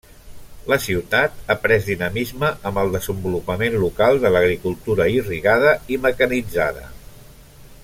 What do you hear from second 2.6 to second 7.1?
amb el desenvolupament local de l'agricultura irrigada i mecanitzada.